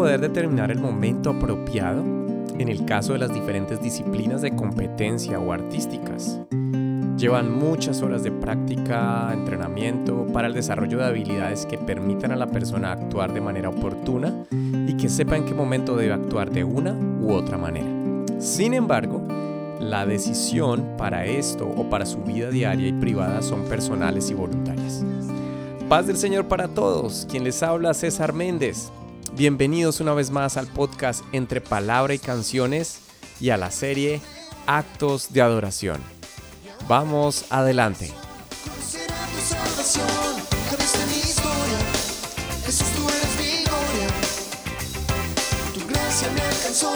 [0.00, 2.00] poder determinar el momento apropiado
[2.58, 6.40] en el caso de las diferentes disciplinas de competencia o artísticas.
[7.18, 12.46] Llevan muchas horas de práctica, entrenamiento para el desarrollo de habilidades que permitan a la
[12.46, 16.96] persona actuar de manera oportuna y que sepa en qué momento debe actuar de una
[17.20, 17.90] u otra manera.
[18.38, 19.20] Sin embargo,
[19.80, 25.04] la decisión para esto o para su vida diaria y privada son personales y voluntarias.
[25.90, 28.90] Paz del Señor para todos, quien les habla César Méndez.
[29.40, 33.00] Bienvenidos una vez más al podcast Entre Palabra y Canciones
[33.40, 34.20] y a la serie
[34.66, 35.98] Actos de Adoración.
[36.86, 38.12] Vamos adelante.
[45.72, 46.92] Tu gracia me alcanzó,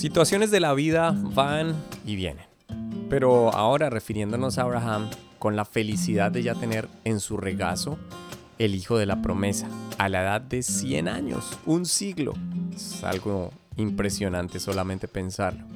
[0.00, 2.46] Situaciones de la vida van y vienen.
[3.10, 7.98] Pero ahora refiriéndonos a Abraham con la felicidad de ya tener en su regazo
[8.58, 12.32] el hijo de la promesa, a la edad de 100 años, un siglo.
[12.74, 15.66] Es algo impresionante solamente pensarlo.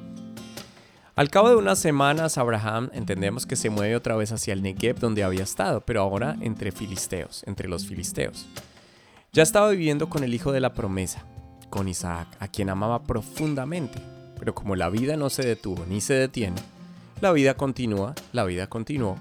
[1.15, 4.97] Al cabo de unas semanas, Abraham entendemos que se mueve otra vez hacia el Negev
[4.97, 8.47] donde había estado, pero ahora entre filisteos, entre los filisteos.
[9.33, 11.23] Ya estaba viviendo con el hijo de la promesa,
[11.69, 16.13] con Isaac, a quien amaba profundamente, pero como la vida no se detuvo ni se
[16.13, 16.57] detiene,
[17.21, 19.17] la vida continúa, la vida continuó.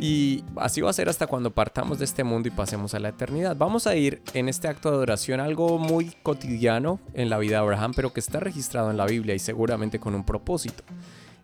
[0.00, 3.10] Y así va a ser hasta cuando partamos de este mundo y pasemos a la
[3.10, 3.56] eternidad.
[3.56, 7.62] Vamos a ir en este acto de adoración algo muy cotidiano en la vida de
[7.62, 10.84] Abraham, pero que está registrado en la Biblia y seguramente con un propósito.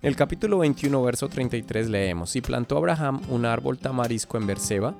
[0.02, 4.94] En el capítulo 21, verso 33 leemos, y plantó Abraham un árbol tamarisco en Berseba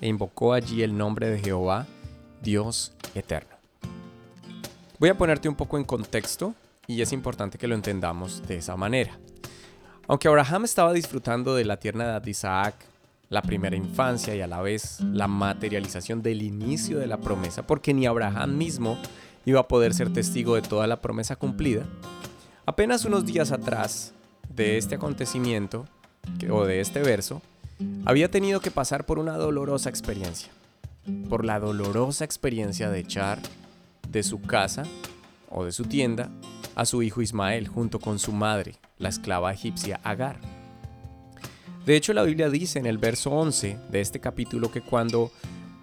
[0.00, 1.86] e invocó allí el nombre de Jehová,
[2.40, 3.50] Dios eterno.
[4.98, 6.54] Voy a ponerte un poco en contexto
[6.92, 9.18] y es importante que lo entendamos de esa manera.
[10.08, 12.74] Aunque Abraham estaba disfrutando de la tierna edad de Isaac,
[13.30, 17.94] la primera infancia y a la vez la materialización del inicio de la promesa, porque
[17.94, 18.98] ni Abraham mismo
[19.46, 21.84] iba a poder ser testigo de toda la promesa cumplida,
[22.66, 24.12] apenas unos días atrás
[24.54, 25.86] de este acontecimiento,
[26.50, 27.40] o de este verso,
[28.04, 30.52] había tenido que pasar por una dolorosa experiencia,
[31.28, 33.40] por la dolorosa experiencia de echar
[34.08, 34.84] de su casa
[35.50, 36.30] o de su tienda
[36.74, 40.40] a su hijo Ismael junto con su madre, la esclava egipcia Agar.
[41.84, 45.32] De hecho, la Biblia dice en el verso 11 de este capítulo que cuando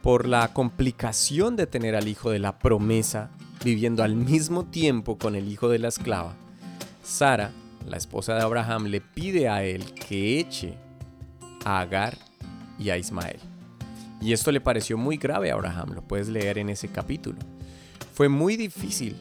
[0.02, 3.32] por la complicación de tener al hijo de la promesa
[3.64, 6.36] viviendo al mismo tiempo con el hijo de la esclava,
[7.04, 7.52] Sara,
[7.86, 10.78] la esposa de Abraham, le pide a él que eche
[11.66, 12.18] a Agar
[12.78, 13.40] y a Ismael.
[14.22, 17.40] Y esto le pareció muy grave a Abraham, lo puedes leer en ese capítulo.
[18.14, 19.16] Fue muy difícil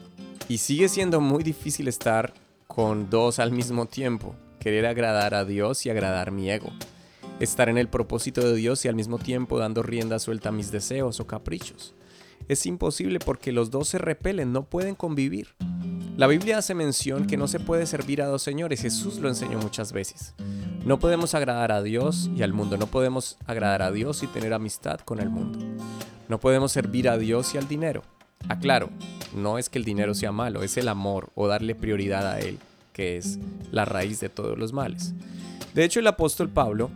[0.49, 2.33] y sigue siendo muy difícil estar
[2.67, 6.71] con dos al mismo tiempo, querer agradar a Dios y agradar mi ego.
[7.39, 10.71] Estar en el propósito de Dios y al mismo tiempo dando rienda suelta a mis
[10.71, 11.93] deseos o caprichos.
[12.47, 15.55] Es imposible porque los dos se repelen, no pueden convivir.
[16.17, 19.59] La Biblia hace mención que no se puede servir a dos señores, Jesús lo enseñó
[19.59, 20.33] muchas veces.
[20.83, 24.53] No podemos agradar a Dios y al mundo, no podemos agradar a Dios y tener
[24.53, 25.59] amistad con el mundo.
[26.27, 28.01] No podemos servir a Dios y al dinero.
[28.47, 28.89] Aclaro,
[29.35, 32.57] no es que el dinero sea malo, es el amor o darle prioridad a él,
[32.93, 33.39] que es
[33.71, 35.13] la raíz de todos los males.
[35.73, 36.89] De hecho, el apóstol Pablo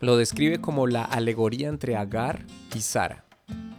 [0.00, 2.44] lo describe como la alegoría entre Agar
[2.74, 3.24] y Sara.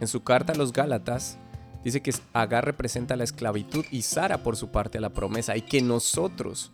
[0.00, 1.38] En su carta a los Gálatas
[1.84, 5.82] dice que Agar representa la esclavitud y Sara por su parte la promesa y que
[5.82, 6.70] nosotros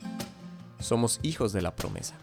[0.81, 2.15] somos hijos de la promesa.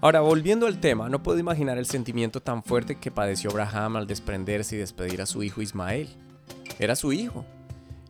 [0.00, 4.06] Ahora, volviendo al tema, no puedo imaginar el sentimiento tan fuerte que padeció Abraham al
[4.06, 6.08] desprenderse y despedir a su hijo Ismael.
[6.78, 7.44] Era su hijo.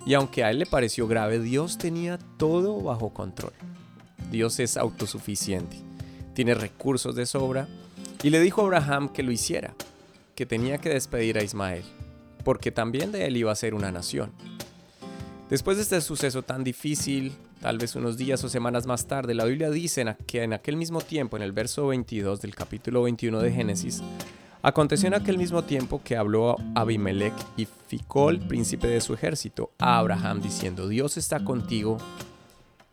[0.07, 3.53] Y aunque a él le pareció grave, Dios tenía todo bajo control.
[4.31, 5.77] Dios es autosuficiente,
[6.35, 7.67] tiene recursos de sobra
[8.23, 9.75] y le dijo a Abraham que lo hiciera,
[10.35, 11.85] que tenía que despedir a Ismael,
[12.45, 14.33] porque también de él iba a ser una nación.
[15.49, 17.33] Después de este suceso tan difícil,
[17.63, 21.01] tal vez unos días o semanas más tarde, la Biblia dice que en aquel mismo
[21.01, 24.03] tiempo, en el verso 22 del capítulo 21 de Génesis,
[24.63, 29.99] aconteció en aquel mismo tiempo que habló Abimelech y Ficol, príncipe de su ejército, a
[29.99, 31.99] Abraham diciendo, Dios está contigo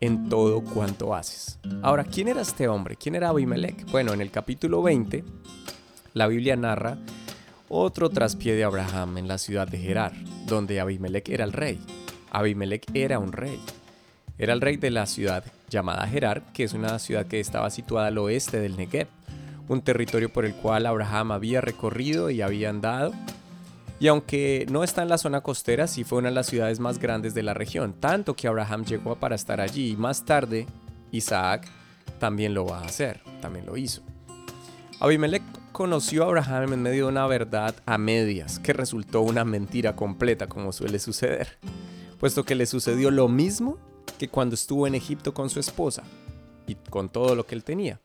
[0.00, 1.58] en todo cuanto haces.
[1.82, 2.96] Ahora, ¿quién era este hombre?
[2.96, 3.90] ¿Quién era Abimelech?
[3.90, 5.24] Bueno, en el capítulo 20,
[6.14, 6.98] la Biblia narra
[7.68, 10.12] otro traspié de Abraham en la ciudad de Gerar,
[10.46, 11.80] donde Abimelech era el rey.
[12.30, 13.60] Abimelech era un rey.
[14.38, 18.08] Era el rey de la ciudad llamada Gerar, que es una ciudad que estaba situada
[18.08, 19.08] al oeste del Negev,
[19.68, 23.12] un territorio por el cual Abraham había recorrido y había andado.
[23.98, 26.98] Y aunque no está en la zona costera, sí fue una de las ciudades más
[26.98, 30.66] grandes de la región, tanto que Abraham llegó para estar allí y más tarde
[31.12, 31.66] Isaac
[32.18, 34.02] también lo va a hacer, también lo hizo.
[35.00, 35.42] Abimelech
[35.72, 40.46] conoció a Abraham en medio de una verdad a medias, que resultó una mentira completa
[40.46, 41.58] como suele suceder,
[42.18, 43.78] puesto que le sucedió lo mismo
[44.18, 46.02] que cuando estuvo en Egipto con su esposa
[46.66, 48.00] y con todo lo que él tenía.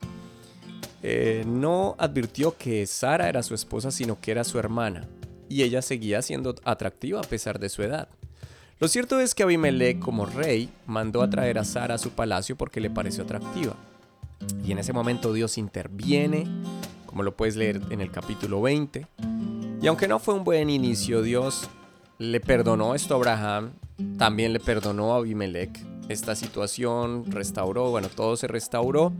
[1.03, 5.07] Eh, no advirtió que Sara era su esposa, sino que era su hermana,
[5.49, 8.07] y ella seguía siendo atractiva a pesar de su edad.
[8.79, 12.55] Lo cierto es que Abimelech, como rey, mandó a traer a Sara a su palacio
[12.55, 13.75] porque le pareció atractiva.
[14.65, 16.47] Y en ese momento Dios interviene,
[17.05, 19.05] como lo puedes leer en el capítulo 20.
[19.81, 21.69] Y aunque no fue un buen inicio, Dios
[22.17, 23.73] le perdonó esto a Abraham,
[24.17, 29.13] también le perdonó a Abimelech esta situación, restauró, bueno, todo se restauró.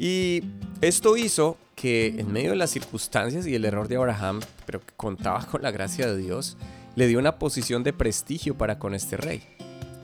[0.00, 0.42] Y
[0.80, 4.94] esto hizo que en medio de las circunstancias y el error de Abraham, pero que
[4.96, 6.56] contaba con la gracia de Dios,
[6.96, 9.42] le dio una posición de prestigio para con este rey.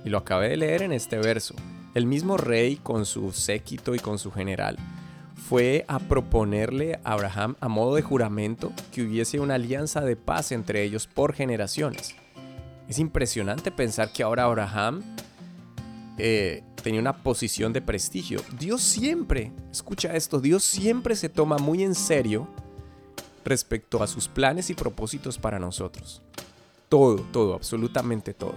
[0.04, 1.54] Y lo acabé de leer en este verso.
[1.94, 4.76] El mismo rey con su séquito y con su general
[5.48, 10.52] fue a proponerle a Abraham a modo de juramento que hubiese una alianza de paz
[10.52, 12.14] entre ellos por generaciones.
[12.86, 15.02] Es impresionante pensar que ahora Abraham
[16.18, 18.40] eh, tenía una posición de prestigio.
[18.60, 22.46] Dios siempre, escucha esto, Dios siempre se toma muy en serio
[23.44, 26.22] respecto a sus planes y propósitos para nosotros.
[26.88, 28.54] Todo, todo, absolutamente todo.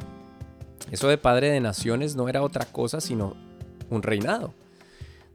[0.92, 3.36] Eso de padre de naciones no era otra cosa sino
[3.90, 4.54] un reinado.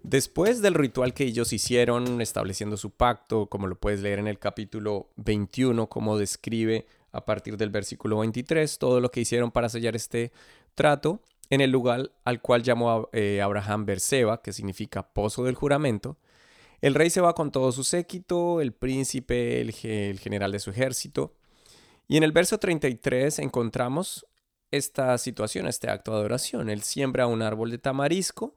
[0.05, 4.39] Después del ritual que ellos hicieron estableciendo su pacto, como lo puedes leer en el
[4.39, 9.97] capítulo 21, como describe a partir del versículo 23, todo lo que hicieron para sellar
[9.97, 10.31] este
[10.77, 11.21] trato,
[11.55, 16.19] en el lugar al cual llamó eh, Abraham Berseba, que significa pozo del juramento,
[16.81, 21.35] el rey se va con todo su séquito, el príncipe, el, general de su ejército.
[22.09, 24.27] Y en el verso 33 encontramos
[24.71, 26.69] esta situación, este acto de adoración.
[26.69, 28.57] Él siembra un árbol de tamarisco,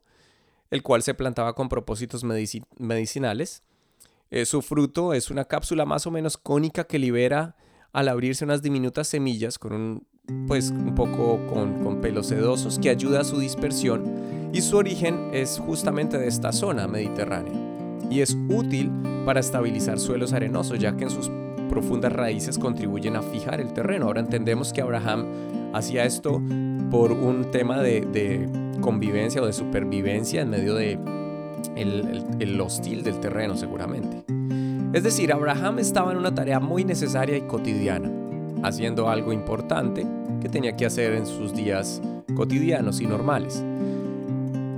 [0.71, 3.63] el cual se plantaba con propósitos medicinales.
[4.29, 7.55] Eh, su fruto es una cápsula más o menos cónica que libera
[7.93, 10.07] al abrirse unas diminutas semillas con un,
[10.47, 15.29] pues, un poco con, con pelos sedosos que ayuda a su dispersión y su origen
[15.33, 17.53] es justamente de esta zona mediterránea
[18.09, 18.91] y es útil
[19.25, 21.29] para estabilizar suelos arenosos ya que en sus
[21.69, 24.05] profundas raíces contribuyen a fijar el terreno.
[24.05, 25.25] Ahora entendemos que Abraham
[25.73, 26.41] hacía esto
[26.89, 28.47] por un tema de,
[28.81, 30.99] convivencia o de supervivencia en medio de
[31.75, 34.23] el, hostil del terreno seguramente.
[34.93, 38.09] Es decir, Abraham estaba en una tarea muy necesaria y cotidiana,
[38.63, 40.05] haciendo algo importante
[40.41, 42.01] que tenía que hacer en sus días
[42.35, 43.63] cotidianos y normales.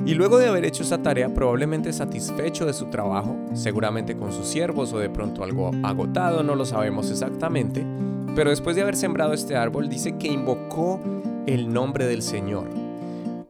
[0.05, 4.47] Y luego de haber hecho esa tarea, probablemente satisfecho de su trabajo, seguramente con sus
[4.47, 7.85] siervos o de pronto algo agotado, no lo sabemos exactamente,
[8.35, 10.99] pero después de haber sembrado este árbol dice que invocó
[11.45, 12.67] el nombre del Señor,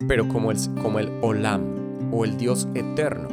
[0.08, 3.30] pero como el, como el Olam o el Dios eterno.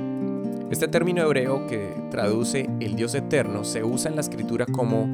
[0.70, 5.08] Este término hebreo que traduce el Dios eterno se usa en la escritura como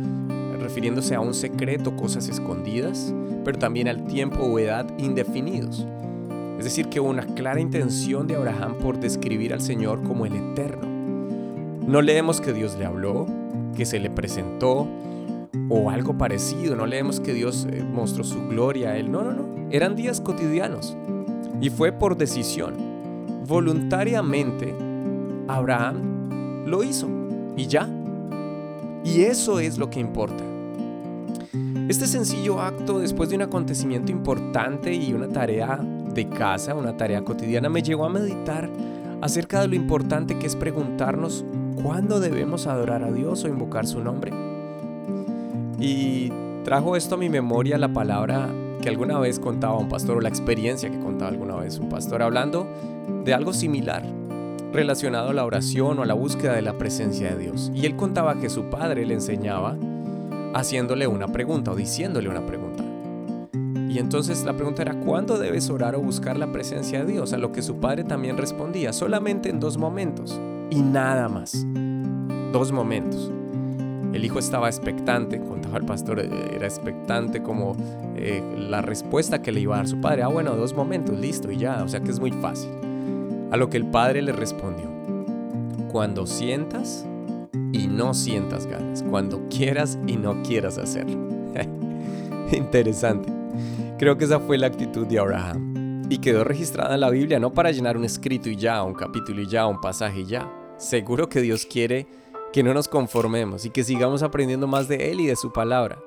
[0.72, 3.12] refiriéndose a un secreto, cosas escondidas,
[3.44, 5.86] pero también al tiempo o edad indefinidos.
[6.56, 10.34] Es decir, que hubo una clara intención de Abraham por describir al Señor como el
[10.34, 10.88] eterno.
[11.86, 13.26] No leemos que Dios le habló,
[13.76, 14.88] que se le presentó,
[15.68, 16.75] o algo parecido.
[16.75, 19.12] No leemos que Dios eh, mostró su gloria a él.
[19.12, 19.68] No, no, no.
[19.70, 20.97] Eran días cotidianos.
[21.61, 22.76] Y fue por decisión.
[23.47, 24.75] Voluntariamente,
[25.49, 27.11] Abraham lo hizo.
[27.58, 27.90] Y ya.
[29.04, 30.44] Y eso es lo que importa.
[31.88, 35.78] Este sencillo acto, después de un acontecimiento importante y una tarea
[36.14, 38.70] de casa, una tarea cotidiana, me llevó a meditar
[39.20, 41.44] acerca de lo importante que es preguntarnos
[41.82, 44.32] cuándo debemos adorar a Dios o invocar su nombre.
[45.80, 46.30] Y
[46.64, 48.48] trajo esto a mi memoria la palabra
[48.80, 52.22] que alguna vez contaba un pastor o la experiencia que contaba alguna vez un pastor
[52.22, 52.66] hablando
[53.24, 54.04] de algo similar
[54.72, 57.70] relacionado a la oración o a la búsqueda de la presencia de Dios.
[57.74, 59.76] Y él contaba que su padre le enseñaba
[60.54, 62.85] haciéndole una pregunta o diciéndole una pregunta.
[63.92, 67.35] Y entonces la pregunta era, ¿cuándo debes orar o buscar la presencia de Dios?
[67.35, 70.40] A lo que su padre también respondía, solamente en dos momentos
[70.71, 71.66] y nada más.
[72.52, 73.30] Dos momentos.
[74.14, 77.76] El hijo estaba expectante, contaba el pastor, era expectante como
[78.16, 80.23] eh, la respuesta que le iba a dar su padre.
[80.23, 82.71] Ah, bueno, dos momentos, listo, y ya, o sea que es muy fácil.
[83.50, 84.87] A lo que el padre le respondió,
[85.90, 87.06] cuando sientas
[87.92, 91.28] no sientas ganas, cuando quieras y no quieras hacerlo.
[92.52, 93.32] Interesante.
[93.99, 96.02] Creo que esa fue la actitud de Abraham.
[96.11, 99.40] Y quedó registrada en la Biblia no para llenar un escrito y ya, un capítulo
[99.40, 100.52] y ya, un pasaje y ya.
[100.76, 102.06] Seguro que Dios quiere
[102.52, 105.99] que no nos conformemos y que sigamos aprendiendo más de Él y de su palabra.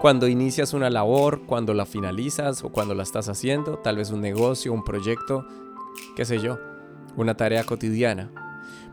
[0.00, 4.20] Cuando inicias una labor, cuando la finalizas o cuando la estás haciendo, tal vez un
[4.20, 5.46] negocio, un proyecto,
[6.14, 6.58] qué sé yo,
[7.16, 8.30] una tarea cotidiana.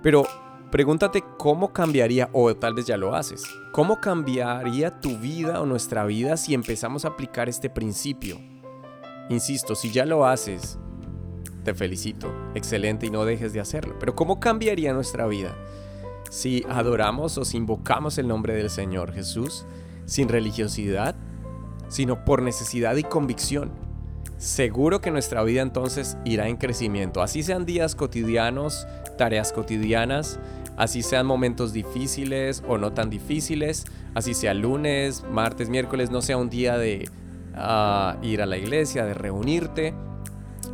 [0.02, 0.26] Pero
[0.72, 6.06] pregúntate cómo cambiaría, o tal vez ya lo haces, cómo cambiaría tu vida o nuestra
[6.06, 8.40] vida si empezamos a aplicar este principio.
[9.30, 10.80] Insisto, si ya lo haces,
[11.64, 13.96] te felicito, excelente y no dejes de hacerlo.
[14.00, 15.56] Pero ¿cómo cambiaría nuestra vida
[16.30, 19.66] si adoramos o si invocamos el nombre del Señor Jesús
[20.06, 21.16] sin religiosidad,
[21.90, 23.72] sino por necesidad y convicción?
[24.38, 28.88] Seguro que nuestra vida entonces irá en crecimiento, así sean días cotidianos,
[29.18, 30.40] tareas cotidianas,
[30.82, 33.86] así sean momentos difíciles o no tan difíciles,
[34.16, 37.08] así sea lunes, martes, miércoles, no sea un día de
[37.54, 39.94] ah, ir a la iglesia, de reunirte,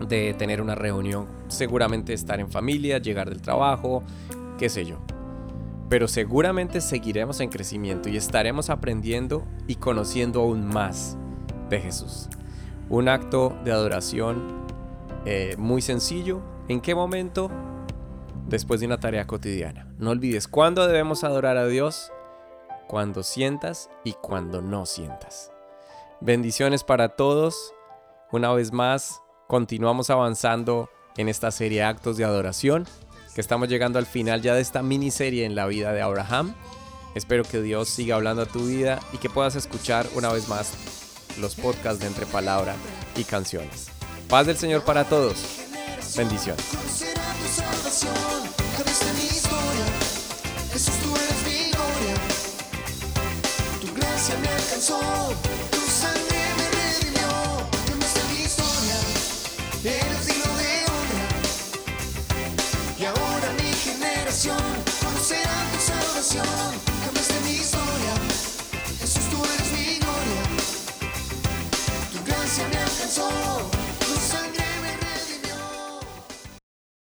[0.07, 4.01] de tener una reunión, seguramente estar en familia, llegar del trabajo,
[4.57, 4.95] qué sé yo.
[5.89, 11.17] Pero seguramente seguiremos en crecimiento y estaremos aprendiendo y conociendo aún más
[11.69, 12.29] de Jesús.
[12.89, 14.65] Un acto de adoración
[15.25, 16.39] eh, muy sencillo.
[16.69, 17.51] ¿En qué momento?
[18.47, 19.87] Después de una tarea cotidiana.
[19.97, 22.11] No olvides cuándo debemos adorar a Dios,
[22.87, 25.51] cuando sientas y cuando no sientas.
[26.21, 27.73] Bendiciones para todos.
[28.31, 32.85] Una vez más, continuamos avanzando en esta serie de actos de adoración,
[33.35, 36.55] que estamos llegando al final ya de esta miniserie en la vida de Abraham.
[37.15, 40.73] Espero que Dios siga hablando a tu vida y que puedas escuchar una vez más
[41.39, 42.75] los podcasts de Entre Palabra
[43.15, 43.89] y Canciones.
[44.29, 45.61] Paz del Señor para todos.
[46.15, 47.16] Bendiciones.
[47.97, 48.43] Salvación,
[48.75, 49.85] cambiaste mi historia.
[50.71, 52.15] Jesús, tú eres mi gloria.
[53.81, 54.99] Tu gracia me alcanzó,
[55.71, 57.27] tu sangre me redimió.
[57.87, 58.97] Cambiaste mi historia,
[59.83, 61.27] eres digno de honra.
[62.99, 64.61] Y ahora mi generación
[65.03, 66.69] conocerá tu salvación.
[67.03, 68.13] Cambiaste mi historia,
[68.99, 70.43] Jesús, tú eres mi gloria.
[72.11, 73.76] Tu gracia me alcanzó.